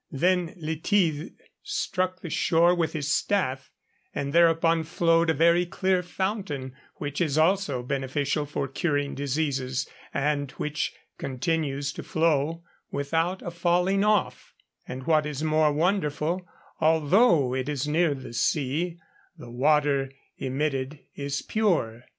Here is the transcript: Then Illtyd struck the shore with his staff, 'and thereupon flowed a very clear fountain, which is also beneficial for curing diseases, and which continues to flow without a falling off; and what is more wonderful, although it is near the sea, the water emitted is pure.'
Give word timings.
Then 0.09 0.55
Illtyd 0.55 1.35
struck 1.61 2.21
the 2.21 2.31
shore 2.31 2.73
with 2.73 2.93
his 2.93 3.11
staff, 3.11 3.69
'and 4.15 4.33
thereupon 4.33 4.83
flowed 4.83 5.29
a 5.29 5.33
very 5.35 5.63
clear 5.67 6.01
fountain, 6.01 6.73
which 6.95 7.21
is 7.21 7.37
also 7.37 7.83
beneficial 7.83 8.47
for 8.47 8.67
curing 8.67 9.13
diseases, 9.13 9.87
and 10.11 10.49
which 10.53 10.91
continues 11.19 11.93
to 11.93 12.01
flow 12.01 12.63
without 12.89 13.43
a 13.43 13.51
falling 13.51 14.03
off; 14.03 14.55
and 14.87 15.05
what 15.05 15.27
is 15.27 15.43
more 15.43 15.71
wonderful, 15.71 16.47
although 16.79 17.53
it 17.53 17.69
is 17.69 17.87
near 17.87 18.15
the 18.15 18.33
sea, 18.33 18.97
the 19.37 19.51
water 19.51 20.09
emitted 20.39 20.97
is 21.13 21.43
pure.' 21.43 22.01